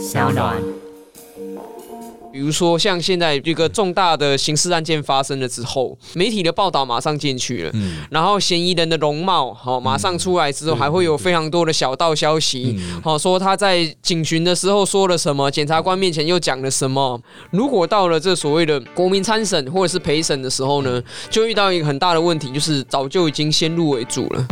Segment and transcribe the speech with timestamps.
[0.00, 0.56] 小暖。
[2.32, 7.72] 比如说，像现在这个重大的刑事案件发生了之后，媒体的报道马上进去了，
[8.08, 17.20] 然后嫌疑人的容貌好马上出来之后，还会有非常多的小道消息，好说他在警询的时候说了什么，检察官面前又讲了什么。
[17.50, 24.46] 如果到了这所谓的国民参审或者是陪审的时候呢，就遇到一个很大的问题，就是早就已经先入为主了。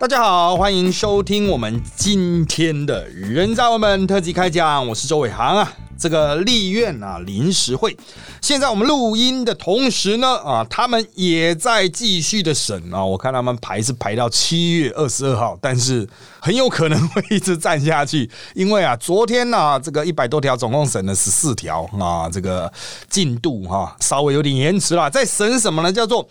[0.00, 5.74] 大家好，欢迎收听我们今天的人渣文本特辑开讲，我是周伟航啊。
[6.00, 7.94] 这个立院啊临时会，
[8.40, 13.04] 现在我们录音的同时呢，啊，他们也在继续的审啊。
[13.04, 16.08] 我看他们排是排到七月二十二号，但是
[16.40, 22.72] 很有可能会一直站下去，因为啊，昨天呢，这个一百多条总共审了十四条啊，这个
[23.10, 25.10] 进度哈稍微有点延迟了。
[25.10, 25.92] 在审什么呢？
[25.92, 26.26] 叫做《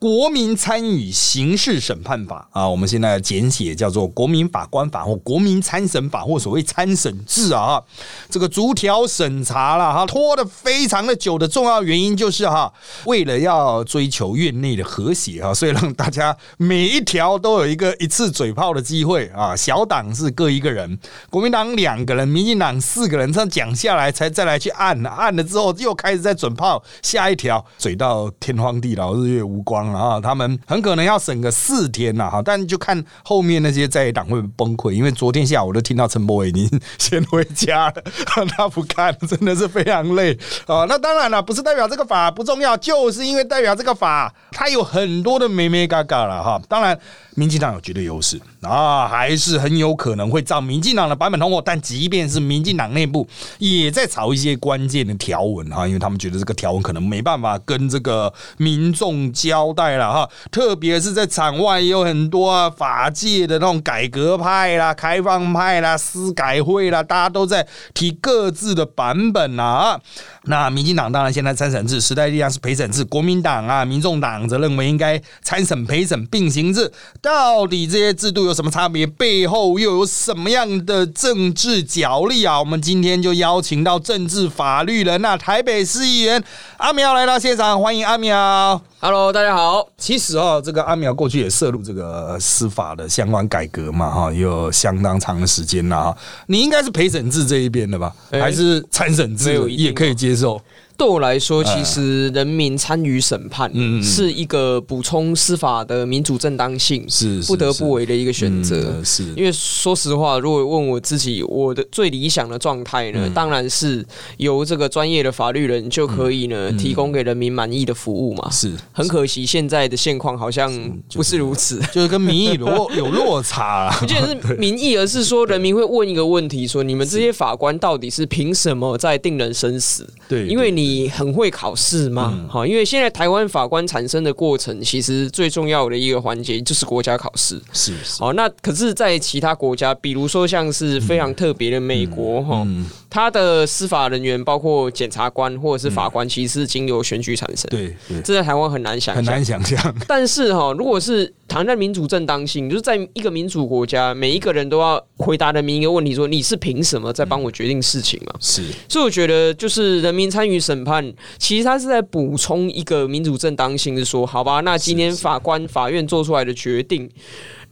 [0.00, 7.80] 国民参与刑事审判法》啊，我们现在简写叫做《国民法官法》或《国民参审法》或所谓参审制啊，
[8.28, 9.06] 这个逐条。
[9.12, 12.72] 审查了哈，拖得非常的久的重要原因就是哈，
[13.04, 19.54] 为了要追求院内的和谐哈，所以让大家每一条都有一个一次嘴炮的机会啊。
[19.54, 30.20] 小党是各一个人，国民党两个人，民进党四个人，这样讲下来才再来去按，按了之后又开始在准炮下一条，嘴到天荒地老，日月无光了啊。
[30.20, 38.02] 他们很可能要审个四天了哈，但就看后面那些在野党会崩溃，因为昨天下午都听到陈柏伟已经先回家了，
[38.56, 39.01] 他不看。
[39.10, 40.84] 真的是非常累啊！
[40.86, 46.60] 那当然了，不是代表这个法不重要，就是因为代表这个法它有很多的美美嘎嘎了哈。
[46.68, 46.98] 当然。
[47.34, 51.62] 民进党有绝对优势啊，还是很有可能会照民进党的版本通过。
[51.62, 53.26] 但即便是民进党内部
[53.58, 60.28] 也在炒一些关键的条文哈，因为他们觉得这个条文可能没办法跟这个民众交代了哈。
[60.50, 70.00] 特别是在场外也有很多啊法界的那种改革派啦、开放派啦、司改会啦，大家都在提各自的版本啊。
[70.44, 76.90] 那民进党当然现在参审制，时代力量是陪审制，国民党啊、民众党则认为应该参审陪审并行制。
[77.20, 79.06] 到底这些制度有什么差别？
[79.06, 82.58] 背后又有什么样的政治角力啊？
[82.58, 86.42] 我们今天就邀请到政治法律人啊，台北市议员
[86.78, 88.80] 阿苗来到现场，欢迎阿苗。
[88.98, 89.88] Hello，大家好。
[89.96, 96.16] 其实哦，这个阿苗过去也涉入这个司法的相关改革嘛，哈，有相当长的时间了哈。
[96.46, 98.12] 你应该是陪审制这一边的吧？
[98.30, 100.60] 还是参审制也可以接受？
[100.96, 103.72] 对我来说，其实人民参与审判
[104.02, 108.94] 是一个补充司法的民主正当性，是不得不为的一个选择。
[109.02, 114.04] 是因为说实话，如果问我自己，我的最理想的状态呢，当然是
[114.36, 118.48] 由这个专业的法律人就可以呢，提供给人民满意的服务嘛。
[118.50, 120.70] 是很可惜，现在的现况好像
[121.14, 123.90] 不是如此， 就是跟民意落 有落差。
[123.98, 130.06] 不见得是民意，而是说人民会问一个问题：说你们这些法官到底是凭什么在定人生死？
[130.28, 130.81] 对，因为你。
[130.82, 132.46] 你很会考试吗？
[132.50, 137.62] 好，因为现在台湾法官产生的过程，其实最重要的一个环节就是国家考试。
[137.72, 142.66] 是好，那可是，在其他国家，比如说像是非常特别的美国，哈，
[143.12, 147.68] 他的司法人员包括检察官或者是法官，其实是经由选举产生。
[147.68, 149.78] 对，这在台湾很难想，很难想象。
[150.08, 158.32] 但是哈，如果是谈在民主正当性，就是在一个民主国家，每一个人都要回答人民一个问题：说你是凭什么在帮我决定事情嘛？
[158.40, 167.10] 是，所以我觉得就是人民参与审判，其实他是在补充一个民主正当性，是说好吧，那今天法官法院做出来的决定，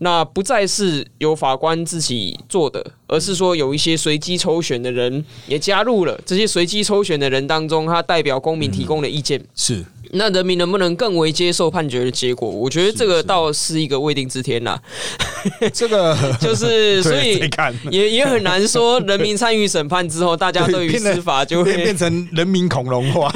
[0.03, 9.85] 那不再是由法官自己做的，而是说有一些随机抽选的人也加入了，这些随机抽选的人当中，他代表公民提供的意见是。
[10.13, 12.49] 那人民能不能更为接受判决的结果？
[12.49, 14.79] 我觉得这个倒是一个未定之天呐。
[15.73, 17.41] 这个 就是 所以
[17.89, 23.31] 也也很难说，人民参与审判之后，大家对于司法就会变成人民恐龙化，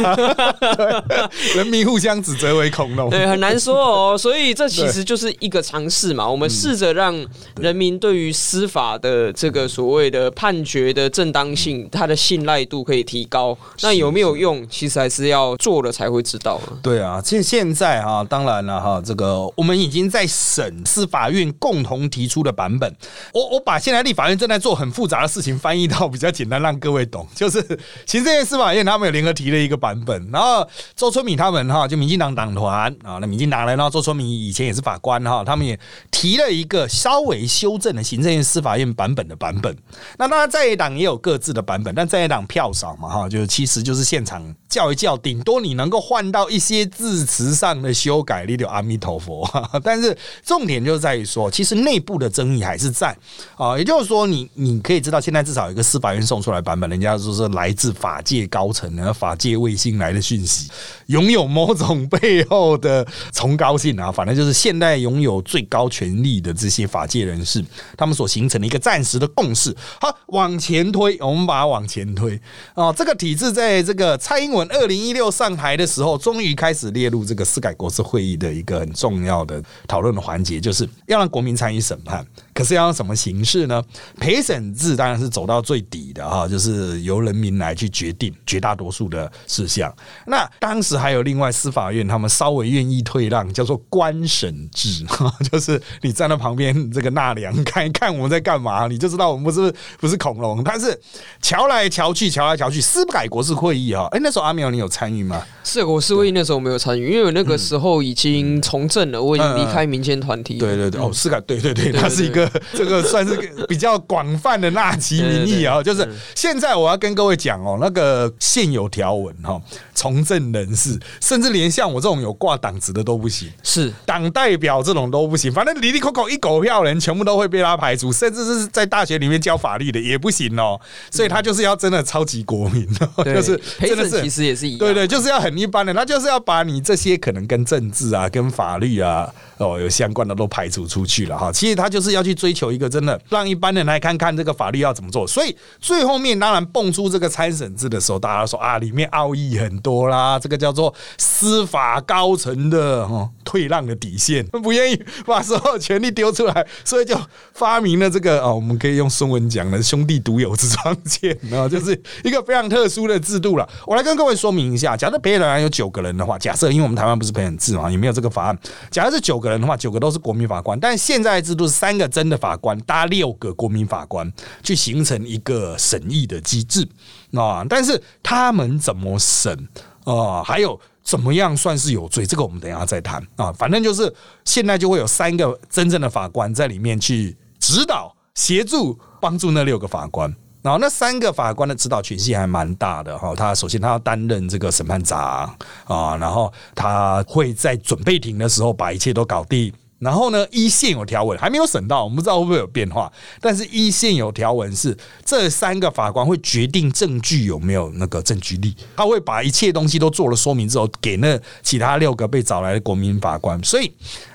[1.55, 3.09] 人民互相指责为恐龙。
[3.09, 4.17] 对，很难说哦。
[4.17, 6.29] 所以这其实就是一个尝试嘛。
[6.29, 7.25] 我们试着让
[7.59, 13.57] 人民对于司法的这个所谓的判决的正当性，它的信赖度可以提高。
[13.81, 14.65] 那有没有用？
[14.69, 16.61] 其实还是要做了才会知道。
[16.81, 22.95] 对啊，现现在哈，当然了哈，这个我们已经在审司法院共同提出的版本。
[23.33, 27.27] 我我把现在立法院正在做很复杂的事情翻译到比较简单，让各位懂。
[27.35, 27.61] 就是
[28.05, 35.79] 行政院司法院他们有联合提了一个版本，然后周春米他们哈，就民进党党团啊，那民进党人，然后周春米以前也是法官哈，他们也
[36.09, 39.75] 提了一个稍微修正的行政院司法院版本的版本。
[40.17, 46.49] 那当然在野党也有各自的版本，但在野党票少嘛哈，就是其实就是现场叫一叫，顶多你能够换到。
[46.55, 49.45] 一些字词上的修改，例如阿弥陀佛。
[49.83, 53.15] 但是重点就在于说，其实内部的争议还是在
[53.57, 53.77] 啊。
[53.77, 60.69] 也就是说，你你可以知道，现在至少有一个司法院送出来版本，人家说是来自法界高层的法界卫星来的讯息，
[61.07, 64.09] 拥有某种背后的崇高性啊。
[64.11, 67.63] 反正就是现代拥有最高权力的这些法界人士，
[67.97, 69.75] 他们所形成的一个暂时的共识。
[69.99, 72.39] 好，往前推，我们把它往前推
[72.73, 72.93] 啊。
[72.93, 82.25] 这个体制在这个蔡英文二零一六上台的时候，终于于开始列入这个司改国事会议的一个很重要的讨论的环节，就是要让国民参与审判。
[82.53, 83.83] 可是要用什么形式呢？
[84.17, 89.93] 陪审制当然是走到最底的哈，就是由人民来去决定绝大多数的事项。
[90.25, 95.05] 那当时还有另外司法院，他们稍微愿意退让，叫做官审制，
[95.51, 100.63] 就是你站在旁边这个纳凉，看一看我们在干嘛，你就知道我们不是不是恐龙。
[100.63, 100.97] 但是
[101.41, 105.45] 瞧来瞧去，瞧来瞧去，司改国事会议啊，哎，那时候阿苗你有参与吗？
[105.63, 110.57] 是国事会议那时候没有参与，因为我那个时候已经从政了，我已经离开民间团体。
[110.57, 112.49] 对对对，哦，是个，对对对，它是一个。
[112.73, 113.35] 这个算是
[113.67, 119.61] 比较广泛的纳吉民意啊，就是现在我要跟各位讲哦，那个现有条文哈，
[119.93, 123.93] 从政人士，甚至连像我这种有挂党职的都不行，是。
[124.05, 130.79] 党代表这种都不行，反正里里口口一狗票人全部都会被他排除，甚至是在大学里面教法律的也不行哦，
[131.11, 132.87] 所以他就是要真的超级国民，
[133.23, 142.71] 就是真的是其实也是一样，对对，就是要很一般的，他就就是要把你这些可能跟政治啊、跟法律啊哦有相关的都排除出去了哈，其实他就是要去追求。
[142.71, 157.13] 一个真的让一般人来看看这个法律要怎么做，所以最后面当然蹦出这个参审制的时候，大家说啊，里面奥义很多啦，这个叫做司法高层的哦退让的底线，不愿意把所有权力丢出来，所以就
[157.53, 163.67] 发明了这个哦，我们可以用孙文讲的兄弟独有之窗剑啊，就是一个非常特殊的制度了。
[163.85, 168.57] 我来跟各位说明一下，假设陪审团有九个人的话，假设因为我们台湾不是陪审制嘛，也没有这个法案，
[168.89, 172.55] 假设是九个人的话，九个都是国民法官，但现在制度是三个真的法。
[172.65, 174.31] 官搭六个国民法官
[174.63, 176.87] 去形成一个审议的机制
[177.33, 179.67] 啊，但是他们怎么审
[180.05, 180.41] 啊？
[180.41, 182.25] 还有怎么样算是有罪？
[182.25, 183.51] 这个我们等一下再谈啊。
[183.51, 184.11] 反正就是
[184.45, 190.33] 现在就会有三个真正的法官在里面去指导、协助、帮助那六个法官。
[190.65, 193.35] 然后那三个法官的指导权限还蛮大的哈。
[193.35, 199.71] 他首先他要担任这个审判长啊，然后他会在准备庭的时候把一切都搞定。
[199.99, 200.45] 然后呢？
[200.51, 203.11] 一线有条文还没有审到，我们不知道会不会有变化。
[203.39, 213.91] 但是一线有条文是这三个法官会决定证据有没有那个证据力，他会把一切东西都做了说明之后，给那其他六个被找来的国民法官，所以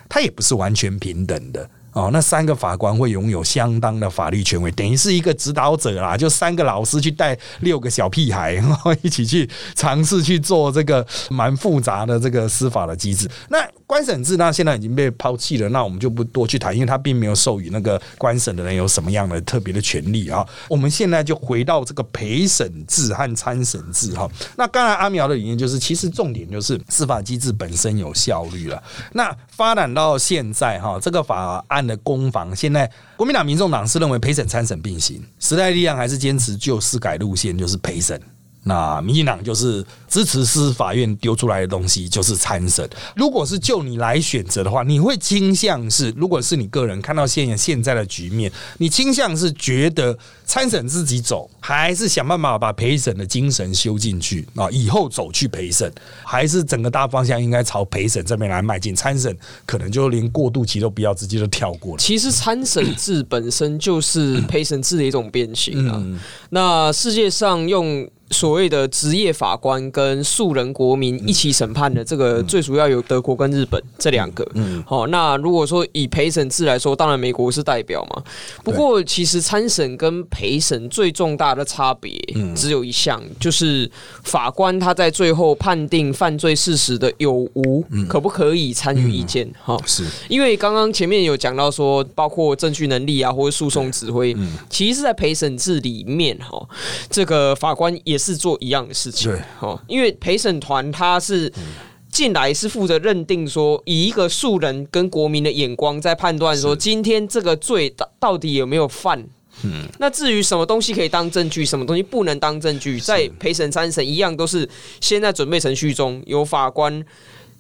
[0.09, 1.69] 他也不是完全平等的。
[1.93, 13.29] 哦，那三个法官会拥有相当的法律权威，等于是一个指导者啦，就三个老师去带六个小屁孩，然 后一起去尝试去做这个蛮复杂的这个司法的机制。
[13.49, 13.59] 那
[13.91, 20.47] 官审制那现在已经被抛弃了，那我们就不多去谈，因为他并没有授予那个官审的人有什么样的特别的权利啊。
[20.69, 24.31] 我们现在就回到这个陪审制和参审制哈。
[24.57, 28.81] 那刚才阿苗的理念就是，其实重点就是司法机制本身有效率了。
[29.13, 31.81] 那发展到现在哈，这个法案。
[31.81, 38.21] 的攻防，现在国民党、民众党是认为陪审参审并行，时代力量还是坚持就司改路线，就是陪审。
[38.63, 42.89] 那民进党就是支持司法院丢出来的东西就是参审。
[43.17, 54.69] 如果是就你来选择的话，你会倾向是，如果是你个人看到现现在的局面，你倾向是觉得参审自己走，还是想办法把陪审的精神修进去啊？
[54.71, 55.91] 以后走去陪审，
[56.23, 58.95] 还是整个大方向应该朝陪审这边来迈进？
[58.95, 59.35] 参审
[59.65, 61.99] 可能就连过渡期都不要，直接就跳过了。
[61.99, 66.05] 其实参审制本身就是陪审制的一种变形啊。
[66.51, 68.07] 那世界上用。
[68.31, 74.49] 所谓的职业法官跟素人国民一起审判的这个，最主要有德国跟日本这两个。
[74.55, 78.23] 嗯，好，那如果说以陪审制来说，当然美国是代表嘛。
[78.63, 82.13] 不过，其实参审跟陪审最重大的差别，
[82.55, 83.91] 只有一项，就是
[84.23, 89.51] 法官他在最后判定犯罪事实的有无，可不可以参与意见？
[89.61, 94.37] 哈，是因为刚刚前面有讲到说，包括证据能力啊，或者诉讼指挥，
[94.69, 96.65] 其实是在陪审制里面，哈，
[97.11, 98.20] 这个法官也。
[98.21, 101.51] 是做一样的事情，对，哦，因为陪审团他是
[102.13, 109.25] 进来是负责认定说，以一个素人跟国民的眼光在判断说，今天这个罪到到底有没有犯？
[109.63, 114.69] 嗯，那至于什么东西可以当证据，什么东西不能当证据，在陪审三审一样都是
[115.01, 117.05] 先在准备程序中，由法官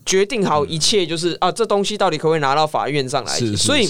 [0.05, 3.39] 决定好一切，就是啊，这东西到底可不可以拿到法院上来？
[3.57, 3.89] 所以。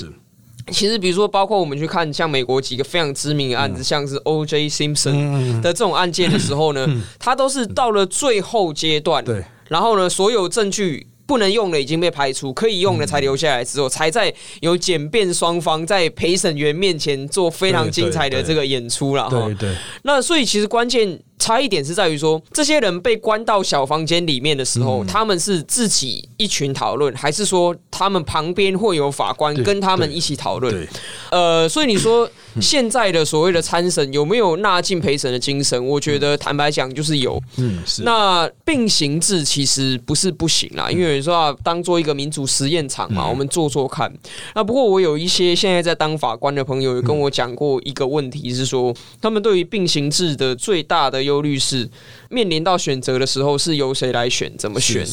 [0.71, 4.69] 其实比如说，包括我们去看像美国几个非常知名的案子，像是 O.J.
[4.69, 11.07] Simpson 的这种案件的时候呢，它都是到了最后阶段，对，然后呢，所有证据。
[11.27, 19.47] 不能用的已经被排除，可以用的才留下来之后，才在有检辩双方在陪审员面前做非常精彩的这个演出了哈。
[19.47, 19.77] 对对。
[20.03, 21.21] 那所以其实关键。
[21.41, 30.87] 差异点是在于说，这些人被关到小房间里面的时候，他们是自己一群讨论，还是说他们旁边会有法官跟他们一起讨论？
[31.31, 32.29] 呃，所以你说
[32.61, 35.83] 现在的所谓的参审有没有纳进陪审的精神？
[35.87, 37.43] 我觉得坦白讲就是有。
[37.57, 38.03] 嗯，是。
[38.03, 44.13] 那并行制其实不是不行啦，因为你说啊，当做一个民主实验场嘛，我们做做看。
[44.55, 51.30] 那不过我有一些现在在当法官的朋友有跟我讲过一个问题，是说他们对于并行制的最大的。
[51.31, 51.89] 忧虑是
[52.29, 54.53] 面临到选择的时候，是由谁来选？
[54.59, 55.07] 怎么选？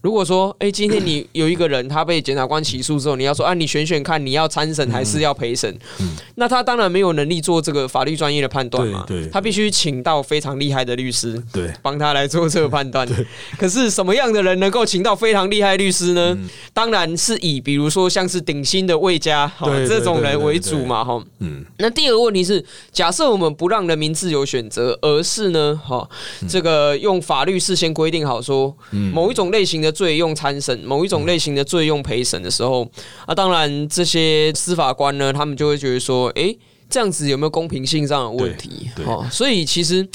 [0.00, 5.78] 如果说，哎，今天你有一个人他被检察官起诉之后，你要说啊，你选选看，你要参审还是要陪审？
[6.36, 9.04] 那他当然没有能力做这个法律专业的判断嘛。
[9.06, 13.06] 对，他必须请到非常厉害的律师，对，帮他来做这个判断。
[13.58, 16.38] 可是什么样的人能够请到非常厉害律师呢？
[16.72, 19.50] 当然是以比如说像是顶薪的魏家
[19.86, 21.04] 这种人为主嘛。
[21.04, 21.64] 哈，嗯。
[21.78, 25.57] 那第二个问题是，假设我们不让人民自由选择，而是呢？
[25.58, 26.08] 呢，哈，
[26.48, 28.74] 这个用法律事先规定好说，
[29.12, 32.88] 某一种类型的罪用参审，某一种类型的罪用陪审的时候，
[33.26, 36.54] 啊，当然这些司法官呢，他们就会觉得说，哎，
[36.88, 38.88] 这样子有没有公平性上的问题？
[39.04, 40.08] 哦，所以其实。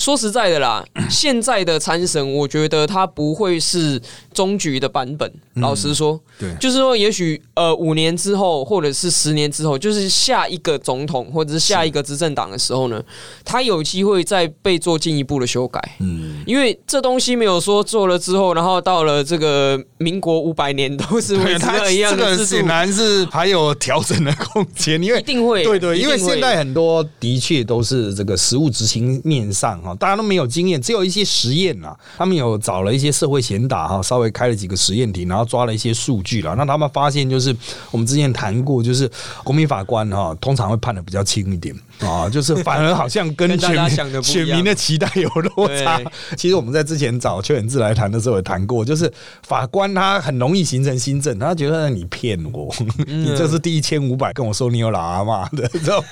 [0.00, 4.00] 说实在的啦， 现在的参审，我觉得它不会是
[4.32, 5.30] 终局的版本。
[5.56, 13.02] 老实说，对，就是说，也许呃五年之后，或者是十年之后，就是下一个总统或者是下一个执政党的时候呢，
[13.44, 15.78] 他有机会再被做进一步的修改。
[16.00, 25.02] 嗯，因为这东西没有说做了之后，然后到了这个民国五百年都是维持一样的制度，显然是还有调整的空间。
[25.02, 29.89] 因为一定会，对对，因为现在很多的确都是这个实物执行面上哈。
[29.96, 31.96] 大家都没有经验，只有一些实验啦。
[32.16, 36.54] 他们有找了一些社会贤达哈，稍微开了几个实验庭，然后抓了一些数据了。
[36.56, 37.54] 那他们发现，就是
[37.90, 39.10] 我们之前谈过，就是
[39.44, 41.74] 国民法官哈，通常会判的比较轻一点
[42.08, 46.00] 啊，就是反而好像跟 选民选民的期待有落差。
[46.36, 49.12] 其实我们在之前找邱远志来谈的时候也谈过，就是
[49.46, 52.74] 法官他很容易形成新政，他觉得你骗我，
[53.06, 56.02] 你这是第一千五百跟我说你有老阿妈的，之后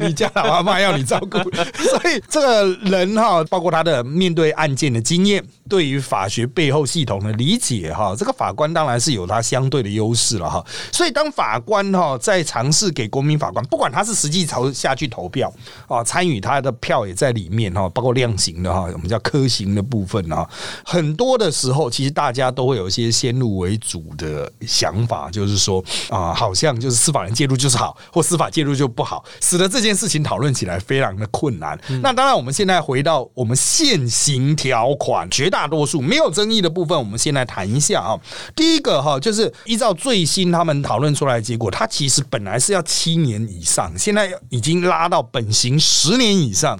[0.00, 3.42] 你家老阿妈要你照顾，所以这个人哈。
[3.48, 10.64] 包括他的面对案件的经验，对于法学背后系统的理解，哈，这个法官当然是有他相对的优势了，哈。
[10.90, 15.52] 所以当法官哈在尝试给国民法官，不管他是实际朝下去投票
[15.86, 20.48] 啊，参与他的票也在里面哈，包括量刑的哈，我们叫科刑的部分啊，
[20.84, 31.78] 很多的时候其实大家都会有一些先入为主的想法，就是说啊，好像就是司法人介入就是好，或司法介入就不好，使得这件事情讨论起来非常的困难。
[32.00, 33.26] 那当然，我们现在回到。
[33.34, 38.18] 我们现行条款绝大多数没有争议的部分，我们先来谈一下啊。
[38.54, 46.78] 第一个哈，就是依照最新他们讨论出来的结果，它其实本来是要七年以上，现在已经拉到本刑十年以上，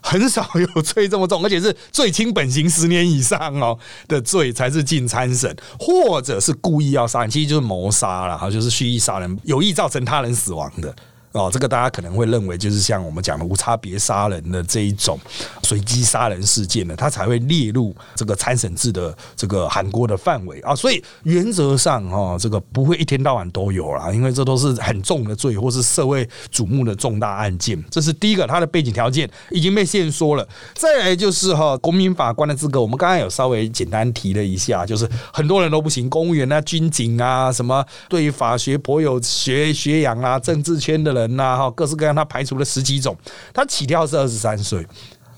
[0.00, 10.94] 很少有罪这么重，而且是最轻本刑十年以上哦的罪才是进参审，或者是故意要杀人，其实就是谋杀了哈，就是蓄意杀人，有意造成他人死亡的。
[11.32, 15.18] 哦，这个大家可能会认为就是像我们讲的无差别杀人的这一种
[15.62, 20.74] 随机杀人事件呢，它才会列入这个参审制的这个韩国的范围啊。
[20.74, 27.82] 所以原则上哈，这个不会一天到晚都有啦，因为这都是很重的罪或是社会瞩目的重大案件。
[27.90, 30.46] 这是第一个，它的背景条件已经被限缩了。
[30.74, 41.21] 再来就是哈，国民法官的资格，我们刚刚有稍微简单提了一下，就是很多人都不行，公务员啊、军警啊，什么对于法学颇有学学养啊、政治圈的人。
[41.22, 43.16] 人呐，哈，各式各样，他排除了十几种。
[43.54, 44.86] 他起跳是二十三岁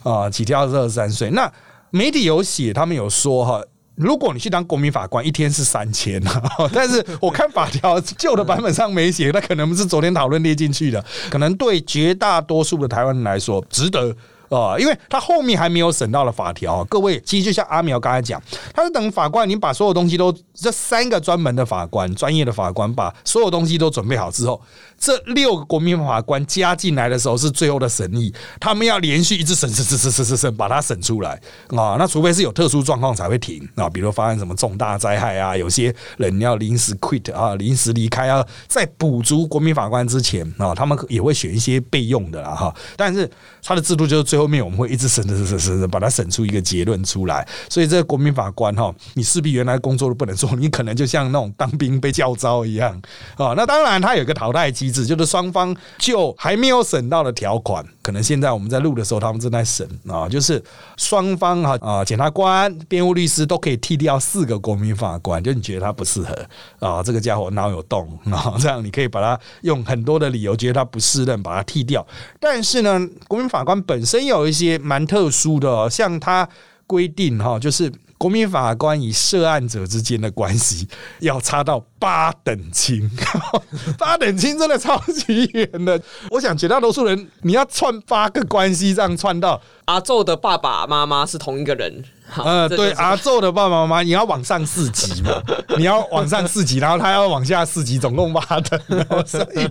[0.02, 1.30] 啊，起跳是二十三岁。
[1.30, 1.50] 那
[1.90, 3.62] 媒体有写，他们有说哈，
[3.94, 6.42] 如果你去当国民法官，一天是三千啊。
[6.74, 14.14] 但是我看法条旧的版本上没写，那可能不是昨天讨论列进去的，可能对绝大多数的台湾人来说值得。
[14.50, 18.40] 啊，因为他后面还没有审到了法条，各位其实就像阿苗刚才讲，
[18.72, 24.60] 他是等法官，你把所有东西都这三个专门的法官、专业的法官把所有东西都准备好之后，
[25.04, 31.32] 这六个国民法官加进来的时候是最后的审议，他们要连续一直审审审审审审审把它审出来
[31.68, 31.96] 啊。
[31.98, 42.74] 那除非是有特殊状况才会停啊，比如发生什么重大灾害啊，有些人要临时 quit 啊，临时离开啊，在补足国民法官之前啊，他们也会选一些备用的啦哈。
[42.96, 43.28] 但是
[43.62, 44.44] 他的制度就是最后。
[44.54, 47.44] 面我们会一直审审审审审，把它审出一个结论出来。
[47.68, 52.92] 所以这个国民法官哈，你势必原来工作都不能做，你可能就像那种当兵被叫招一样
[53.36, 53.54] 啊。
[53.56, 60.62] 那当然，他有个淘汰机指，就是双方就还没有审到的条款，可能现在我们在录的时候，他们正在审啊，就是
[60.96, 66.34] 双方哈啊，检察官、辩护律师都可以替掉四个国民法官，就你觉得他不适合
[66.78, 72.06] 啊，这个家伙脑有洞啊， 这样你可以把他用很多的理由觉得他不适任，把他替掉。
[72.38, 76.48] 但是呢，国民法官本身有一些蛮特殊的，像他
[76.86, 80.88] 规定哈，就是国民法官与涉案者之间的关系
[81.20, 83.10] 要差到八等亲，
[83.98, 86.00] 八等亲真的超级远的。
[86.30, 92.04] 我想绝大多数人，你要串八个关系，这样串到阿宙的爸爸妈妈是同一个人。
[92.42, 95.30] 呃，对，阿宙的爸爸妈妈，你要往上四级嘛？
[95.76, 98.80] 你要往上四级，然后他要往下四级，总共八等，
[99.26, 99.68] 所以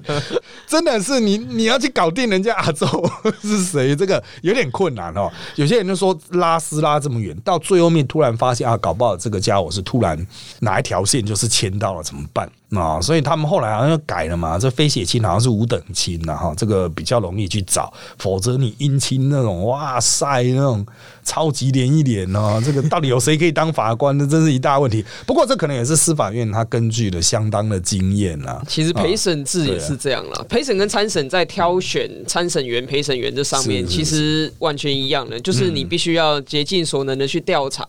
[0.67, 2.88] 真的是你你要去搞定人家阿宙
[3.41, 5.32] 是谁，这个有点困难哦。
[5.55, 10.27] 有些人就说拉丝拉这么远，到最后面突然发现啊，搞不好这个家伙是突然
[10.60, 12.50] 哪一条线就是牵到了，怎么办？
[12.75, 20.86] 啊，所以他们后来好像改了嘛，这非血亲好像是五等亲了哈，这个比较容易去找，否则你姻亲那种，哇塞，那种
[21.24, 24.25] 超级连一连哦，这个到底有谁可以当法官呢？
[24.27, 25.06] 真是一大问题。
[25.27, 28.62] 不过这可能也是司法院他根据的相当的经验啦。
[28.68, 37.86] 其实陪审制也是这样了，陪审跟参审在挑选参审员、陪审员这上面其实完全一样的，就是你必须要竭尽所能的去调查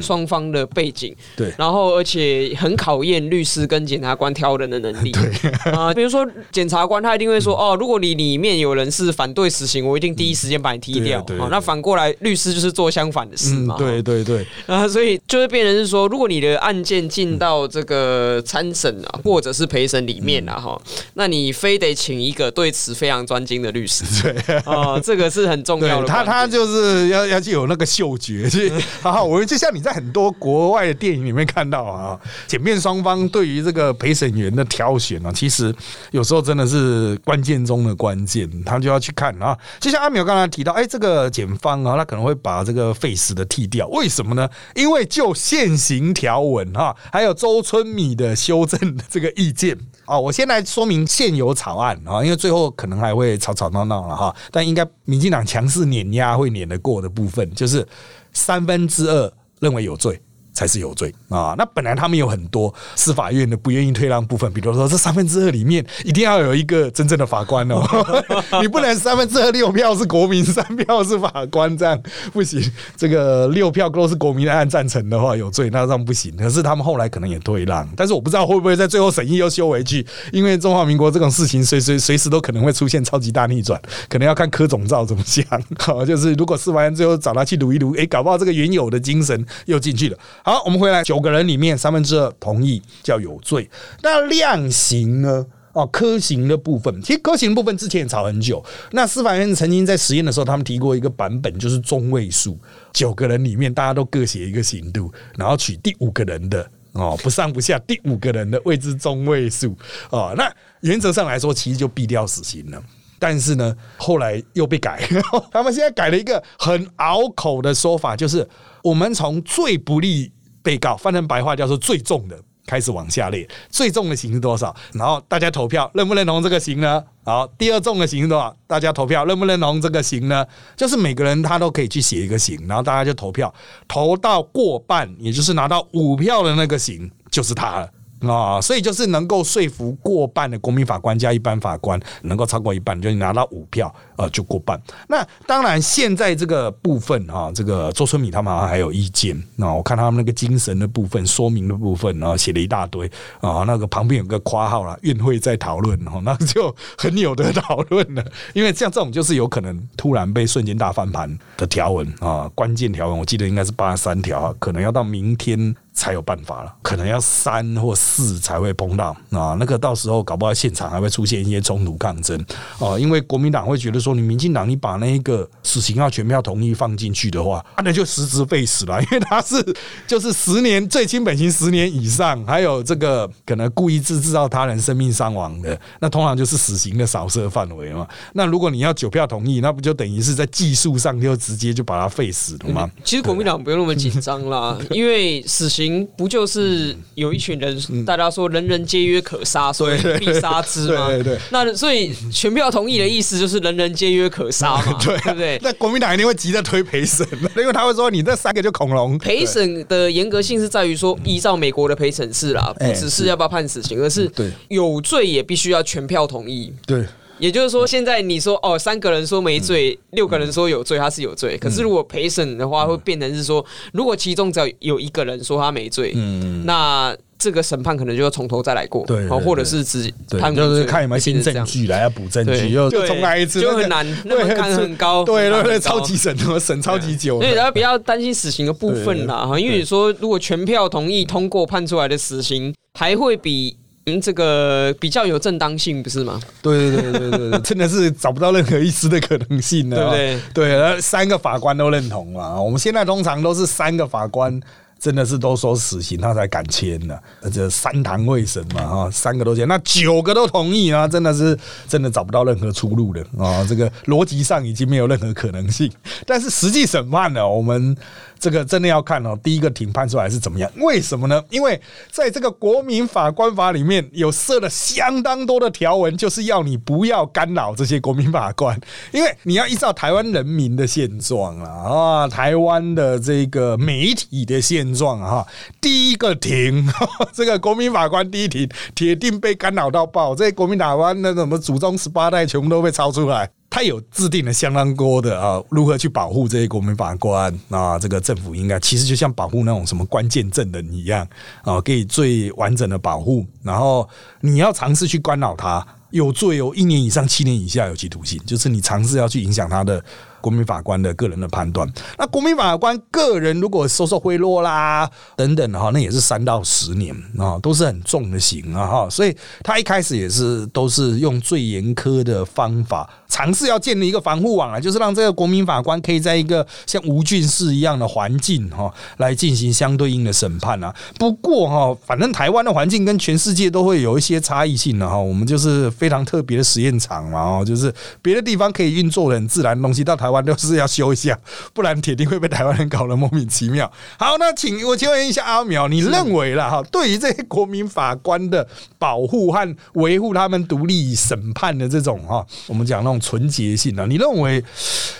[0.00, 4.27] 双方的背景，对，然后而且很考验律师跟检察官。
[4.34, 11.20] 挑人的能力， 对 啊，比如说检察官他一定会说，哦，如果你里面有人是反对死刑，我一定第一时间把你踢掉。
[11.38, 13.76] 啊，那反过来律师就是做相反的事嘛。
[13.78, 20.78] 对对对，啊，所以就是变成是说，如果你的案件进到这个参审啊，或者是陪审里面啊，哈，
[21.14, 24.04] 那你非得请一个对此非常专精的律师。
[24.22, 26.06] 对啊，这个是很重要的。
[26.06, 28.70] 他他就是要要去有那个嗅觉，去
[29.00, 34.17] 好好，我就像你在很多国外的电影里面看到啊，检辩双方对于这个陪。
[34.18, 35.72] 审员的挑选呢，其实
[36.10, 39.56] 有时候真的是关键中的关键，他就要去看啊。
[39.78, 44.48] 就像阿淼刚才提到，哎，这个检方啊，他可能会把这个废死的剃掉，为什么呢？
[44.74, 57.86] 因为就现行条文哈，还有周春米的修正的这个意见啊，我先来说明现有草案啊，因为最后可能还会吵吵闹闹了哈，但应该民进党强势碾压会碾得过的部分，就是
[58.32, 60.20] 三分之二认为有罪。
[60.58, 61.54] 才是有罪啊！
[61.56, 67.80] 那本来他们有很多司法院的不愿意退让部分，比如说这三分之二里面一定要有一个真正的法官哦，
[68.60, 71.96] 你不能三分之二六票是国民，三票是法官，这样
[72.32, 72.60] 不行。
[72.96, 76.36] 这个六票都是国民按赞成的话有罪，那这样不行。
[76.36, 85.44] 可是他们后来可能也退让，但是我不知道会不会在最后审议又修回去，因为中华民国这种事情随随随时都可能会出现超级大逆转，可能要看柯总召怎么想。
[85.78, 90.18] 好，就是如果司法院最后找他去撸一撸，哎，搞不好这个原有的精神又进去了。
[90.48, 93.68] 好，我们回来，九个人里面三分之二同意叫有罪。
[94.02, 95.44] 那量刑呢？
[95.74, 98.64] 哦，科刑的部分，其实科刑部分之前也吵很久。
[98.92, 102.58] 那司法院曾经在实验的时候，他们提过一个版本，就是中位数，
[102.94, 109.76] 九个人里面大家都各写一个刑度，然后取第五个人的哦，不上不下，第五个人的位置中位数
[110.08, 110.32] 哦。
[110.34, 112.82] 那原则上来说，其实就毙掉死刑了。
[113.20, 115.06] 但是呢，后来又被改，
[115.52, 118.48] 他们现在改了一个很拗口的说法，就是。
[118.84, 120.32] 我们从最不利
[120.68, 124.76] 被告翻成白话叫做最重的开始往下列，最重的刑是多少？
[124.92, 127.02] 然后大家投票认不认同这个刑呢？
[127.24, 128.54] 好，第二重的刑是多少？
[128.66, 130.44] 大家投票认不认同这个刑呢？
[130.76, 133.54] 就是每个人他都可以去写一个刑，然后大家就投票，
[133.88, 137.90] 投到过半，也就是拿到五票的那个刑就是他了。
[138.20, 144.80] 啊，所以就是能够说服过半的国民法官加一般法官，能够超过一半，就拿到五票，呃，就过半。
[145.08, 149.40] 那当然，现在这个部分啊，这个周春米他们好像还有意见。
[149.56, 153.64] 那我看他们那个精神的部分、说明的部分，然后写了一大堆啊。
[153.66, 158.24] 那个旁边有个括号了，院会在讨论哦，那就很有的讨论了。
[158.54, 165.74] 因为像这种就是有可能突然被瞬间大翻盘的条文啊，关键条文，我记得应该是八十三条，可能要到明天。
[165.98, 169.56] 才有办法了，可能要三或四才会碰到啊。
[169.58, 172.38] 那个到时候搞不好现场还会出现一些冲突抗争
[172.78, 172.96] 啊。
[172.96, 179.02] 因为国民党会觉得说，你民进党你把那一个死刑要全票同意放进去的话，那就实质废死了。
[179.02, 179.60] 因为他是
[180.06, 188.06] 就是十年最轻本刑十年以上，还有这个可能故意制制造他人生命伤亡的，那通常就是死刑的扫射范围嘛。
[188.34, 192.88] 那如果你要九票同意，那不就等于是在技术上就直接就把他废死了吗？
[193.02, 195.87] 其实国民党不用那么紧张啦， 因为死刑。
[195.88, 201.08] 刑不就是有一群人，大家说人人皆曰可杀，所以必杀之吗？
[201.08, 201.38] 对对。
[201.50, 205.58] 那所以全票同意的意思就是人人皆曰可杀嘛， 对不对？
[205.62, 209.16] 那国民党一定会急着推陪审，因为他会说你这三个就恐龙。
[209.18, 214.30] 陪审的严格性是在于说，依照美国的陪审制啦，不只是要不要判死刑，而是
[214.68, 216.72] 有罪也必须要全票同意。
[216.86, 217.04] 对。
[217.38, 221.56] 也就是说，现在你说哦，三个人说没罪，六个人说有罪，他是有罪。
[221.58, 237.40] 可是如果陪审的话，会变成是说，如果其中只要有一个人说他没罪，嗯，那这个审判可能就要从头再来过，对，或者是只判就是看有没有新证据来要补证据，又重来一次，就很难，那门槛很高，对对对，超级审，审超级久。
[237.40, 243.76] 所以大家不要担心死刑的部分啦，哈，因为你说如果全票同意通过判出来的死刑，还会比。
[244.08, 246.40] 嗯，这个比较有正当性，不是吗？
[246.62, 250.10] 对对对对对， 真的是找不到任何一丝的可能性呢，对不
[250.54, 250.76] 对？
[250.78, 252.60] 对，三个法官都认同嘛。
[252.60, 254.60] 我们现在通常都是三个法官。
[255.00, 257.22] 真的是都说死刑，他才敢签的。
[257.52, 263.64] 这三堂会审嘛，哈，三个都签，那九个都同意啊，真的是真的找不到任何出路的啊。
[263.68, 265.88] 这个逻辑上已经没有任何可能性。
[266.26, 267.96] 但是实际审判呢，我们
[268.40, 270.70] 这个真的要看哦，第一个庭判出来是怎么样？
[270.78, 271.40] 为什么呢？
[271.50, 278.80] 因为在这个国民法官法里面有设了相当多的条文，就是要你不要干扰这些国民法官，
[279.12, 284.88] 因为你要依照台湾人民的现状啊，啊，台湾的这个媒体的现。
[284.88, 285.46] 状哈，
[285.82, 286.88] 第一个庭，
[287.34, 290.34] 这个国民法官第一庭，铁定被干扰到爆。
[290.34, 293.50] 这些国民法官那什么祖宗十八代全部都被抄出来。
[293.70, 297.98] 他有制定了相当多的啊，如何去保护这些国民法官啊？
[297.98, 301.26] 这个政府应该其实就像保护那种什么关键证人一样
[301.62, 303.46] 啊，给最完整的保护。
[303.62, 304.08] 然后
[304.40, 310.02] 你要尝试去干扰他，有罪有一年以上七年以下有期徒刑，就是你尝试要去影响他的。
[310.40, 323.10] 国民法官的个人的判断，那国民法官个人如果收受贿赂啦等等哈，那也是三到十年啊，都是很重的刑啊哈，所以他一开始也是都是用最严苛的方法。
[323.28, 330.92] 尝试要建立一个防护网啊，就是让这个国民法官可以在一个像无菌室一样的环境哈，来进行相对应的审判啊。
[331.18, 341.38] 不过哈，反正台湾的环境跟全世界都会有一些差异性的哈，我们就是非常特别的实验场嘛哦，就是别的地方可以运作的很自然的东西，到台湾都是要修一下，
[341.74, 343.90] 不然铁定会被台湾人搞得莫名其妙。
[344.18, 348.66] 好，那请我请问一下阿苗，你认为了哈，对于这些国民法官的
[348.98, 353.17] 保护和维护他们独立审判的这种哈，我们讲那种。
[353.20, 354.62] 纯洁性啊，你认为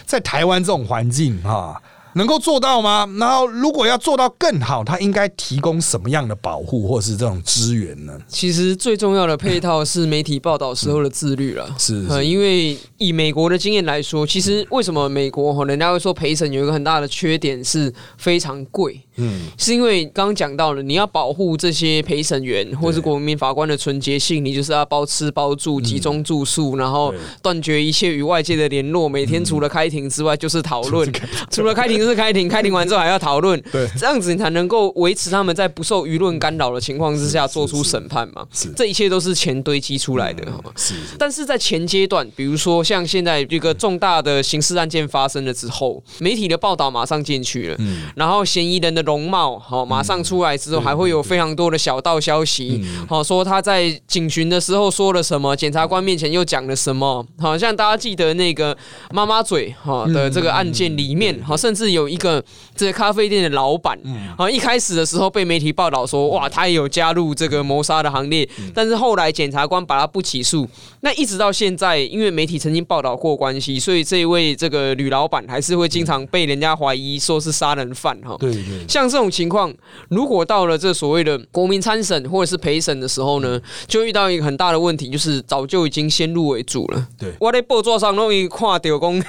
[0.04, 1.80] 在台湾这种环境哈？
[2.14, 3.06] 能够做到吗？
[3.20, 8.18] 然后如果要做到更好，它应该提供什么样的保护或是这种资源呢？
[8.26, 11.72] 其实最重要的配套是媒体报道时候的自律了。
[11.78, 19.00] 是，因为以美国的经验来说，其实为什么美国哈人家会说陪审有一个很大的缺点是非常贵。
[19.18, 31.10] 嗯，是因为刚刚讲到了，你要保护这些陪审员或是国民法官的纯洁性，你就是要包吃包住、集中住宿，然后断绝一切与外界的联络，每天除了开庭之外就是讨论，
[31.50, 38.46] 除了开庭就是开庭，开庭完之后还要讨论，对，这样子你才能够维持他们在不受舆论干扰的情况之下做出审判嘛。
[38.52, 40.94] 是，这一切都是钱堆积出来的，好吗是。
[41.18, 49.88] 但是在前阶段，比如说像现在这个重大的刑事案件发生了之后，媒体的报道马上进去了，嗯，然后嫌疑人的容貌，好。
[49.88, 58.76] 马上出来之后，还会有非常多的小道消息，好说他在警巡的时候说了什么，检察官面前又讲了什么，好像大家记得那个
[59.10, 62.44] 妈妈嘴哈的这个案件里面，好甚至有一个
[62.76, 63.98] 这个咖啡店的老板，
[64.36, 70.68] 好一开始的时候被媒体报道说哇，他也有加入这个谋杀的行列，但是后来检察官把他不起诉，
[71.00, 79.72] 那一直到现在，因为媒体曾经报道过关系，所以这一位这个女老板还是会经常被人家怀疑说是杀人犯哈，对对，像这种情况。
[80.08, 87.06] 如果到了这所谓的国民参审或者是陪审的时候呢，就遇到一个很大的问题，就是早就已经先入为主了。
[87.18, 89.22] 对，我在报桌上容易跨掉工，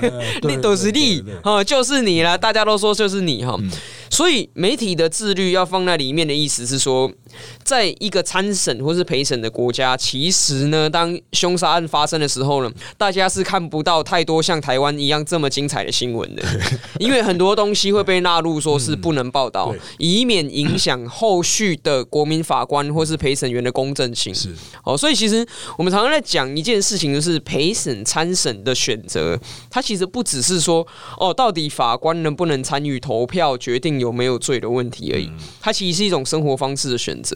[0.44, 3.58] 你都是你哈，就是你了，大家都说就是你哈。
[4.10, 7.12] 所以媒体的自律要放在里面的意思是说，
[7.64, 16.44] 在一个参审或是陪审的国家，其实呢，当凶杀案发生的时候呢，大家是看不到太多像台湾一样这么精彩的新闻的，
[17.00, 19.59] 因为很多东西会被纳入说是不能报道，
[19.98, 24.36] 以免影响后续的国民法官或是陪审员的公正性。
[24.36, 25.44] 是哦，所以其实
[25.78, 29.40] 我们常常在讲一件事情，就是陪审参审的选择，
[29.72, 30.86] 它其实不只是说
[31.18, 34.10] 哦，到底法官能不能参与投票决定有。
[34.20, 37.34] 没有罪的问题而已，它其实是一种生活方式的选择。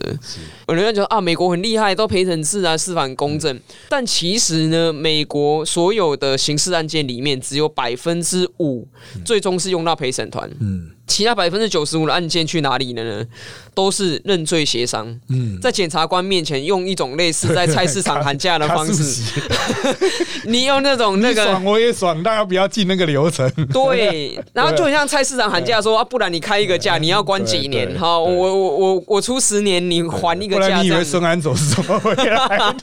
[0.68, 3.58] 有人觉得啊，美国很厉害，都陪审制啊，司法公正。
[3.88, 8.86] 但其实呢，美国所有的刑事案件里面，只有百分之五
[9.24, 10.50] 最终是用到陪审团。
[10.60, 10.90] 嗯。
[11.06, 13.24] 其他百分之九十五的案件去哪里了呢？
[13.74, 19.20] 都是认罪协商，嗯，在检察官面前用一种类似在菜市场喊价的方式，
[20.46, 23.50] 你用那种那个爽我也爽，大家不要进那个流程。
[23.72, 27.98] 对， 然后就很像菜市场喊价说啊，不然你开一个价，你要关几年？
[27.98, 30.80] 好，我我我我出十年，你还一个价。
[30.80, 32.74] 你以为孙安走是怎么回来？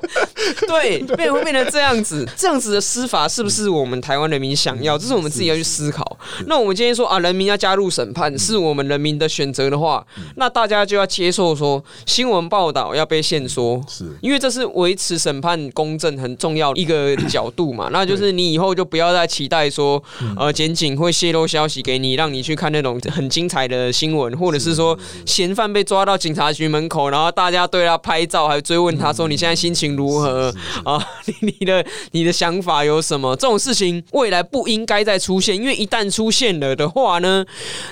[0.66, 4.96] 对，变会变成这样子，这样子的司法是不是我们台湾人民想要？
[4.96, 6.18] 这是我们自己要去思考。
[6.46, 10.04] 那我们今天说啊，人民要加入审判，是我们人民的选择的话。
[10.36, 17.88] 那大家就要接受说，新闻报道要被限缩，是因为这是维持审判公正很重要一个角度嘛。
[17.92, 20.02] 那就是你以后就不要再期待说，
[20.36, 30.54] 呃，检警会泄露消息给你，让你去看那种很精彩的新闻，或者是说嫌犯被抓到警察局门口，然后大家对他拍照，还追问他说你现在心情如何
[30.84, 31.04] 啊？
[31.40, 33.34] 你的你的想法有什么？
[33.36, 37.44] 这种事情未来不应该再出现，因为一旦出现了的话呢，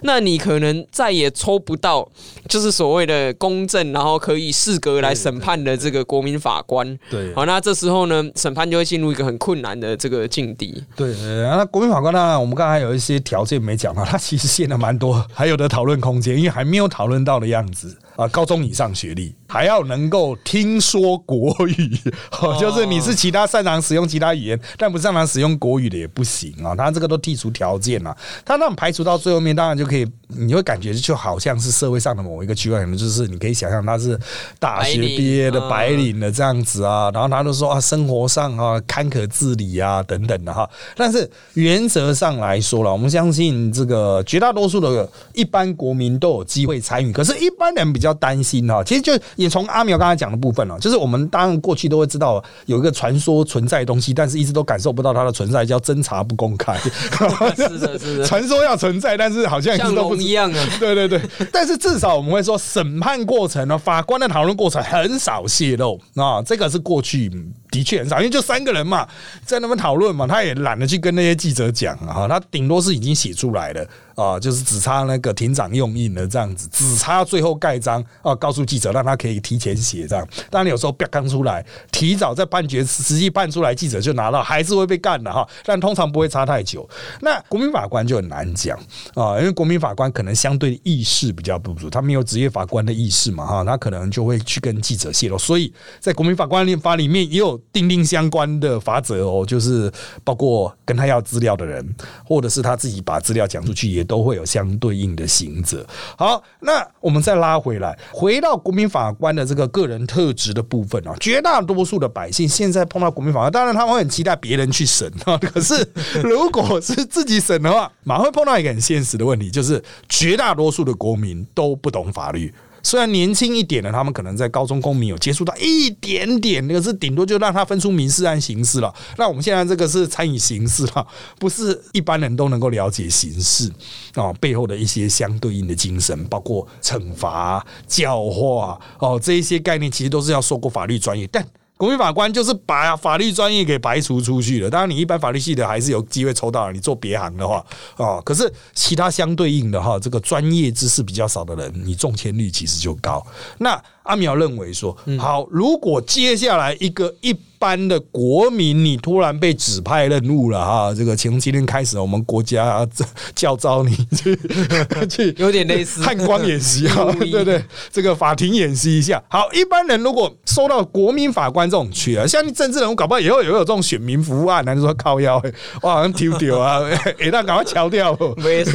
[0.03, 2.09] 那你可能再也抽不到。
[2.49, 6.97] 就是所谓的公正，然后可以适格来审判的这个国民法官。
[7.11, 10.85] 对，好，那这时候呢，审判就会进入一个很困难的这个境地。
[10.95, 17.97] 对，那国民法官当然，我们刚才有一些条件没讲到，他其实限了蛮多，还有的讨论空间，因为还没有讨论到的样子。
[18.17, 21.97] 啊，高中以上学历还要能够听说国语，
[22.59, 26.75] 就是你是其他擅长使用其他语言，但不擅长使用国语的也不行啊。
[26.75, 34.19] 他这个都剔除条件了，他那种排除到最后面，当然就可以，你会感觉就好像是社会上的某一个区块，可能就是你可以想象他是
[34.59, 37.11] 大学毕业的白领的这样子啊。
[37.13, 40.69] 然后他就说啊，生活上啊坎坷自理啊等等的哈。
[40.97, 48.06] 但是原则上来说了，我们相信这个绝大多数的一般国民都有机会参与，可是，一般人比较。
[48.07, 56.77] 要担心哈，其实就也从阿苗刚才讲的部分了，就是我们当然过去都会知道有一个传说存在的东西，但是一直都感受不到它的存在，叫侦查不公开。
[57.57, 60.69] 是的，是的，传说要存在，但是好像像龙一样啊。
[60.79, 61.21] 对对对，
[61.53, 67.31] 但是至少我们会说，审判过程呢，法官的讨论过程很少泄露啊，这个是过去
[67.71, 69.07] 的确很少，因为就三个人嘛，
[69.45, 73.87] 在那边讨论嘛，他也懒得去跟那些记者讲啊，他顶多是已经写出来了。
[74.17, 80.27] 啊，就是只差那个庭长用印了这样子，只差最后盖章啊，告诉记者让他可以提前写这样。
[80.51, 85.47] 当然有时候啪刚出来，提早在判决实际判出来，记者就拿到，还是会被干的哈。
[85.67, 86.89] 但通常不会差太久。
[87.21, 88.75] 那国民法官就很难讲
[89.15, 95.37] 啊，因为国民法官可能相对意识比较不足，他没有职业法官的意识嘛哈，他可能就会去跟记者泄露。
[95.37, 99.93] 所以在国民法官法里面也有定定相关的法则哦，就是
[100.25, 101.87] 包括跟他要资料的人，
[102.25, 104.06] 或者是他自己把资料讲出去也。
[104.07, 105.87] 都会有相对应的刑责。
[106.17, 115.37] 好，那我们再拉回来，回到国民法官的这个个人特质的部分啊，绝大多数的百姓现在碰到国民法官，当然他们会很期待别人去审啊。
[115.53, 115.87] 可是
[116.23, 122.53] 如果是自己审的话，马上会碰到一个很现实的问题，就是绝大多数的国民都不懂法律。
[122.87, 128.95] 虽然年轻一点的，他们可能在高中公民有接触到一点点，那个是顶多就让他分出民事案刑事了。
[129.19, 131.05] 那我们现在这个是参与刑事了，
[131.37, 133.69] 不是一般人都能够了解刑事
[134.15, 141.45] 啊背后的一些相对应的精神，包括惩罚、教化哦这一些概念，其实都是要受过法律专业，但。
[141.77, 144.71] 国民法官就是把法律专业给排除出去了。
[144.71, 146.73] 当然，你一般法律系的还是有机会抽到。
[146.73, 147.65] 你做别行的话，
[147.97, 153.25] 啊，可是其他相对应的哈，这个专业知识比较少的人，你中签率其实就高。
[153.59, 157.37] 那阿苗认为说，好，如果接下来一个一。
[157.59, 162.87] 般的国民，你突然被指派任务了哈，这个从今天开始，我们国家
[163.35, 164.39] 叫招你去
[165.09, 167.65] 去， 有点类似汉光演习啊， 对对？
[167.91, 169.23] 这个法庭演习一下。
[169.27, 175.43] 好，一般人如果收到国民法官这种去啊，像政治人物搞不好以后也有这种选民服务案，就说靠腰，
[175.81, 176.83] 哇好像丢丢啊，
[177.19, 178.15] 哎，那赶快敲掉。
[178.37, 178.73] 没事，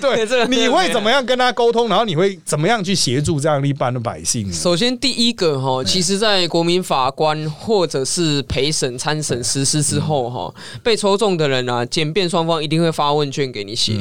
[0.00, 1.86] 对，你会怎么样跟他沟通？
[1.90, 4.50] 然后你会怎么样去协助这样一般的百姓？
[4.56, 13.92] 首先，第一个哈，其实，在国民法官或者是陪审、参审实施之后，哈，被抽中的人啊，检辩双方一定会发问卷给你写，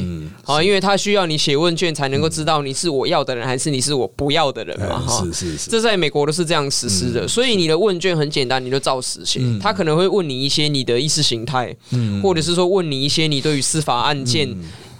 [0.43, 14.55] 好，因为他需要你写问卷才能够知道你是我要的人还是你是我不要的人嘛，哈，是是是，这在美国都是这样实施的，所以你的问卷很简单，你就照实写，他可能会问你一些你的意识形态，嗯，或者是说问你一些你对于司法案件。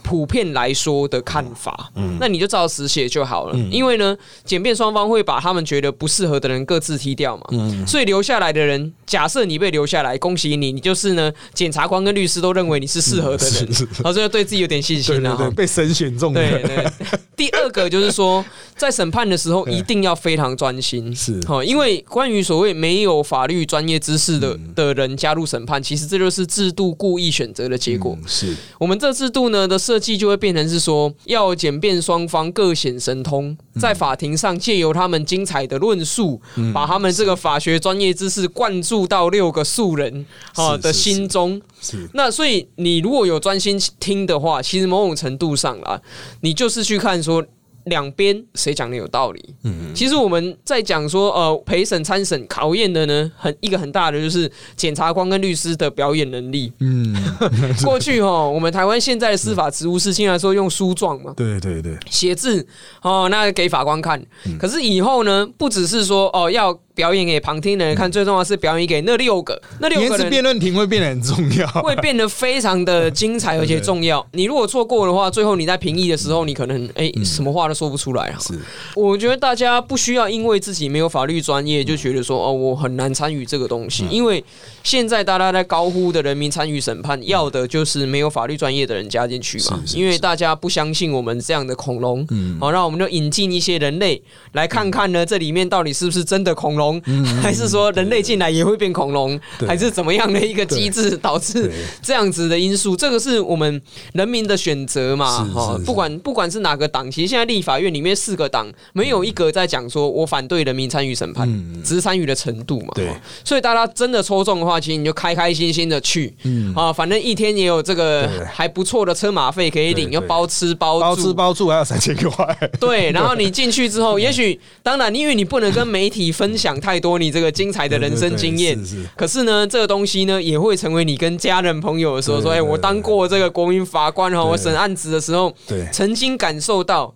[0.05, 3.57] 普遍来说的看法，嗯，那你就照实写就好了。
[3.71, 15.25] 因为呢，检辩双方会把他们觉得不适合的人各自踢掉嘛，嗯，所以留下来的人，假设你被留下来，恭喜你，你就是呢，检察官跟律师都认为你是适合的人，然后就对自己有点信心。
[15.25, 16.31] 啊，被审选中。
[16.31, 16.85] 对对。
[17.35, 18.45] 第二个就是说，
[18.77, 21.39] 在审判的时候一定要非常专心，是。
[21.41, 28.15] 哈，因为关于所谓没有法律专业知识的的人加入审判，其实这就是制度故意选择的结果。
[28.27, 28.55] 是。
[28.77, 29.94] 我们这制度呢的设。
[29.95, 36.41] 设计就会变成是说，要检辩双方各显神通，在法庭上借由他们精彩的论述，
[36.73, 41.61] 把他们这个法学专业知识灌注到六个素人啊的心中。
[41.79, 46.01] 是那所以你如果有专心听的话，其实某种程度上啦，
[46.41, 47.45] 你就是去看说。
[47.85, 49.53] 两边谁讲的有道理？
[49.61, 56.73] 嗯，其实我们在讲说，呃，陪审、参审考验的呢，很一个很大的就是检察官跟律师的表演能力。
[56.79, 57.15] 嗯，
[57.83, 62.65] 过去哦，我们台湾现在的司法职务是现在说用书状嘛，对对对，写字
[63.01, 64.23] 哦，那给法官看。
[64.59, 66.77] 可是以后呢，不只是说哦要。
[66.95, 74.25] 表演给旁听的人看，最重要是表演给那六个，那六个人辩论庭会变得很重要， 会变得非常的精彩而且重要。
[74.31, 78.37] 你如果错过的话，最后你在评议的时候，你可能哎什么话都说不出来啊。
[78.39, 78.57] 是，
[78.95, 84.41] 我觉得大家不需要因为自己没有法律专业就觉得说哦我很难参与这个东西，因为
[84.81, 89.81] 现在大家在高呼的人民参与审判，要的就是没有法律专业的人加进去嘛。
[89.93, 92.25] 因为大家不相信我们这样的恐龙，
[92.59, 94.21] 好，那我们就引进一些人类
[94.53, 97.01] 来看看呢，这里面到底是不是真的恐龙。
[97.41, 102.95] 还是说人类进来也会变恐龙，还是怎么样的一个机制导致这样子的因素？
[102.95, 103.81] 这个是我们
[104.13, 105.43] 人民的选择嘛？
[105.53, 111.47] 哈，不管不管是哪个党，其实现在立法院里面四个党没有一个在讲说我反对人民参与审判，
[111.83, 112.93] 只是参与的程度嘛。
[112.95, 113.09] 对，
[113.43, 116.33] 所以大家真的抽中的话，其实你就开开心心的去，
[116.75, 122.57] 啊，反正一天也有这个还不错的车马费可以领，又包吃包包吃包住，还要三千块。
[122.79, 126.79] 对， 然后你进去之后，也许当然，因为你不能跟媒体分享。
[126.79, 128.77] 太多你这个精彩的人生经验，
[129.15, 135.51] 可是呢，这个东西呢也会成为你跟家人朋友的时候说，哎，我当过这个国民法官哈，我审案子的时候，
[135.91, 137.13] 曾经感受到。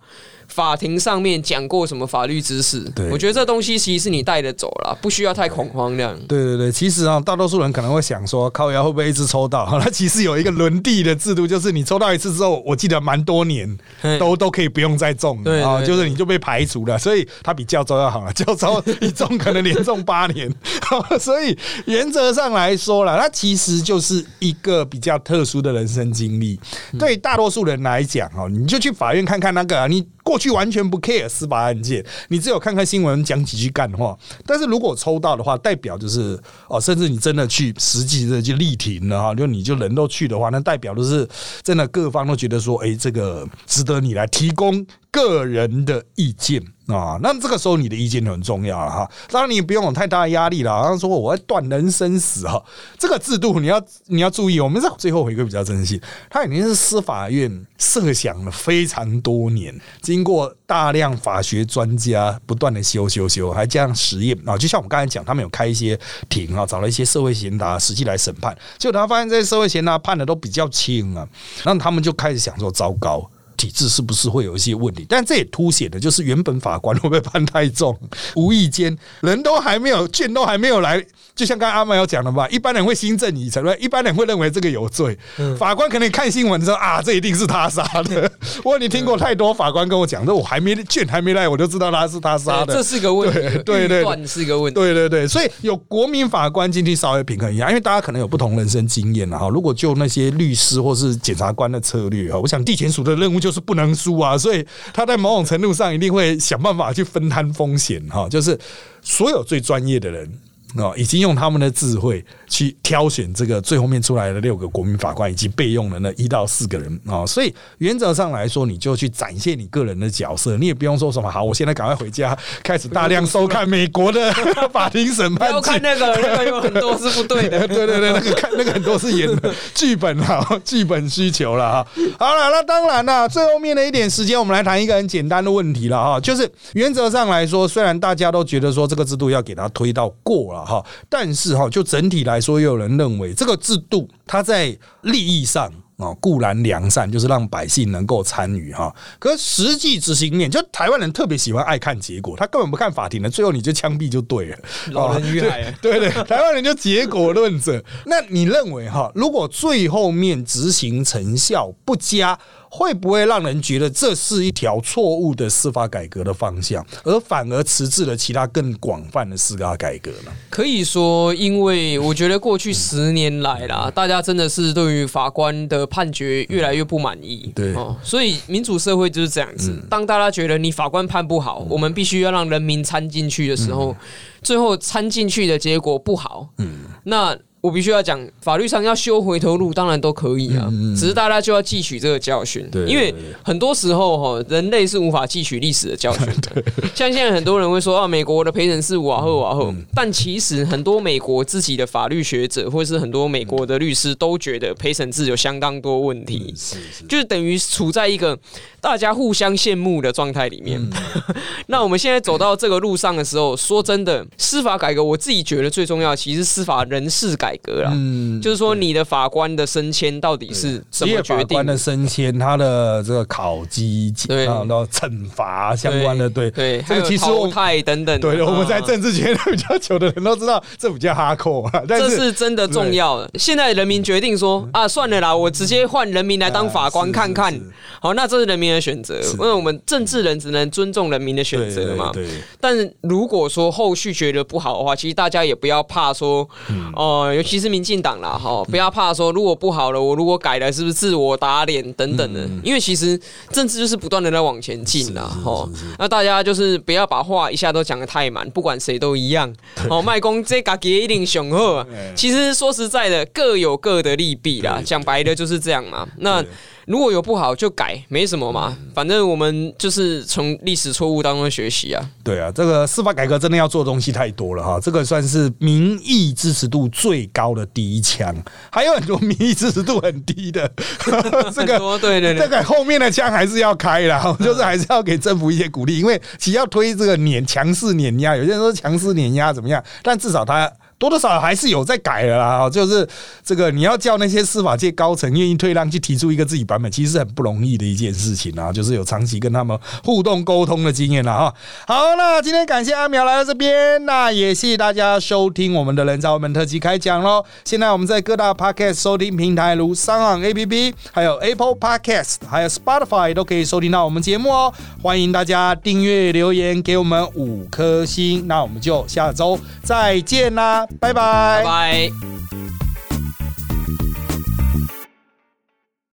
[0.50, 2.80] 法庭上面讲过什么法律知识？
[2.94, 6.18] 对，我觉得这东西其实是你带着走了，不需要太恐慌这样。
[6.28, 9.66] 对对对，其实啊，大多数人可能会想说，靠腰会不会一直抽到？
[9.78, 13.78] 那其实有一个轮地的制度，就是你抽到一次之后，我记得蛮多年
[14.18, 16.98] 都都可以不用再中啊，就是你就被排除了。
[16.98, 20.52] 所以它比教招要好了，教招一中可能连中八年。
[21.20, 26.58] 所以原则上来说了，它其实就是一个比较特殊的人生经历。
[26.98, 30.06] 对大多数人来讲哦，你就去法院看看那个你。
[30.22, 34.16] 过去完全不 care 司法案件，你只有看看新闻讲几句干话。
[34.46, 41.28] 但是如果抽到的话，代表就是哦，甚至你真的去实际的去力挺了哈，就你就人都去的话，那代表就是
[41.62, 44.86] 真的各方都觉得说，哎，这个值得你来提供。
[45.10, 49.10] 个人的意见啊，那这个时候你的意见很重要了哈。
[49.28, 50.70] 当然你不用有太大的压力了。
[50.70, 52.62] 好像说我要断人生死哈，
[52.98, 54.60] 这个制度你要你要注意。
[54.60, 64.56] 我们在最后回归比较真心，它已经是司法院设想了非常多年，经过大量法学专家不断的修修修，还加上实验啊。
[64.56, 71.26] 就像我们刚才讲，他们有开一些庭啊，找了一些社会贤达实际来审判，结果他发现这些社会贤达判的都比较轻啊，
[71.64, 73.28] 那他们就开始想说糟糕。
[73.60, 75.04] 体制是不是会有一些问题？
[75.06, 77.94] 但这也凸显的就是原本法官会不会判太重？
[78.34, 81.04] 无意间人都还没有卷，都还没有来。
[81.34, 85.16] 就像刚刚阿曼有讲的嘛，一般人会心正已成，一般人会认为这个有罪。
[85.58, 88.30] 法官可能看新闻说啊，这一定是他杀的。
[88.64, 92.74] 我你听过太多法官跟我讲，说我还没卷还没来，我就知道他是他杀的。
[92.74, 94.80] 这是个问题，对对 对，是个问题。
[94.80, 99.48] 对对对，所以有国民法官进去稍微平衡一下，因为大家可能有不同人生经验了哈。
[99.48, 108.56] 如果就那些律师或是检察官的策略啊，我想地检署的任务就就是不能输啊，所以他在某种程度上一定会想办法去分摊风险哈，就是
[109.02, 110.32] 所有最专业的人。
[110.76, 124.32] 哦，已经用他们的智慧去挑选这个最后面出来的六个国民法官，以及备用的那一到四个人啊，所以原则上来说，你就去展现你个人的角色，你也不用说什么好，我现在赶快回家，开始大量收看美国的
[124.72, 125.50] 法庭审判。
[125.50, 131.86] 要看那个，那个有很多是不对的， 对对对，那个看那个很多是演的剧本啊， 剧本需求了哈。
[132.18, 140.59] 好了，那当然了，最后面的一点时间，我们来谈一个很简单的问题了哈，就是原则上来说，虽然大家都觉得说这个制度要给它推到过了。
[140.64, 148.94] 哈，但是哈，就整体来说，又有人认为这个制度它在利益上啊固然良善，就是让百姓能够参与哈。
[149.18, 154.58] 可实际执行面，就台湾人特别喜欢爱看结果，他根本不看法庭的，最后你就枪毙就对了。
[154.92, 157.82] 老人与海，对对，台湾人就结果论者。
[158.06, 162.38] 那你认为哈，如果最后面执行成效不佳？
[162.72, 170.30] 会不会让人觉得这是一条错误的司法改革的方向，而反而迟滞了其他更广泛的司法改革呢？
[170.48, 177.50] 可以说，因为我觉得过去十年来啦，大家真的是对于法官的判决越来越不满意。
[177.54, 179.76] 对，所以民主社会就是这样子。
[179.90, 183.96] 当大家觉得你法官判不好，我们必须要让人民参进去的时候，
[184.42, 187.36] 最后参进去的结果不好，嗯，那。
[187.60, 196.64] 我必须要讲，法律上要修回头路，当然都可以啊，只是大家就要汲取这个教训，因为很多时候哈，人类是无法汲取历史的教训的。
[196.94, 208.38] 像现在很多人会说啊，美国的陪审是瓦赫瓦赫，但其实很多美国自己的法律学者，或是很多美国的律师都觉得陪审制有相当多问题，是是，就是等于处在一个
[208.80, 210.80] 大家互相羡慕的状态里面。
[211.68, 217.49] 那我们现在走到这个路上的时候，说真的，司法改革，我自己觉得最重要，其实司法人事改。
[217.50, 221.48] 改革啦，嗯，就是说你的法官的升迁到底是怎么决定？
[221.48, 233.28] 法官的升迁，他的这个考绩，对，然后惩罚相关的，对对，这个其实淘汰等等，对，我们在政治圈比较久的人都知道，这比较哈扣啊，这是真的重要的。
[233.36, 237.60] 现在人民决定说啊，算了啦，我直接换人民来当法官看看，
[238.00, 242.12] 好，那这是人民的选择，因为我们政治人只能尊重人民的选择嘛。
[242.12, 242.28] 对，
[242.60, 246.48] 但如果说后续觉得不好的话，其实大家也不要怕说，
[246.94, 247.38] 哦。
[247.40, 252.46] 尤其是民进党啦，哈，不要怕说，如果不好了，我如果改了，是不是自我打脸等等的？
[252.62, 253.18] 因为其实
[253.50, 255.66] 政治就是不断的在往前进啦，哈。
[255.98, 259.50] 那大家就是不要把话一下都讲的太满，不管谁都一样。
[259.88, 261.82] 哦，卖公这嘎给一定雄厚。
[262.14, 264.82] 其实说实在的，各有各的利弊啦。
[264.84, 266.06] 讲白的就是这样嘛。
[266.18, 266.44] 那。
[266.90, 268.76] 如果有不好就改，没什么嘛。
[268.92, 272.04] 反正我们就是从历史错误当中学习啊。
[272.24, 274.80] 对啊，这个司法改革真的要做的东西太多了哈。
[274.82, 278.34] 这个算是民意支持度最高的第一枪，
[278.72, 280.68] 还有很多民意支持度很低的。
[281.54, 290.68] 这个对对对，这个后面的枪还是要开啦， 就是还是要给政府一些鼓励，因为其要推这个碾强势碾压，有些人说强势碾压怎么样，但至少他。
[291.00, 293.08] 多多少少还是有在改的啦，就是
[293.42, 298.70] 这个你要叫那些司法界高层愿意退让去提出一个自己版本，其实是很不容易的一件事情啊。
[298.70, 301.54] 就是有长期跟他们互动沟通的经验了哈。
[301.86, 307.42] 好，那今天感谢阿苗来到这边，那也谢谢大家收听我们的人造文特辑开讲喽。
[307.64, 314.70] 现在我们在各大 podcast 收听平台，如商网 APP，还有 Apple Podcast，还有 Spotify 都可以收听到我们节目哦。
[315.02, 320.86] 欢迎大家订阅、留言给我们五颗星，那我们就下周再见啦。
[320.98, 322.89] 拜拜，拜。